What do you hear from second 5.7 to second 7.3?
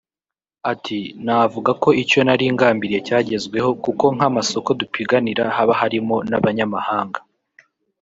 harimo n’abanyamahanga